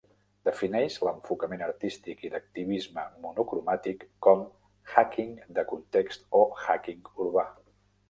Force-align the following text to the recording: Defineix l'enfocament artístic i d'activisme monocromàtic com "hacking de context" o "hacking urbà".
Defineix 0.47 0.95
l'enfocament 1.07 1.61
artístic 1.65 2.23
i 2.25 2.31
d'activisme 2.37 3.05
monocromàtic 3.27 4.09
com 4.29 4.43
"hacking 4.97 5.33
de 5.61 5.69
context" 5.77 6.31
o 6.43 6.47
"hacking 6.67 7.09
urbà". 7.17 7.51